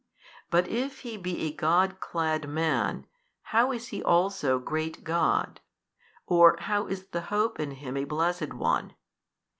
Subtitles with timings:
[0.49, 3.05] But if He be a God clad man,
[3.53, 5.59] how is He also great God?
[6.25, 8.95] or how is the hope in Him a blessed one?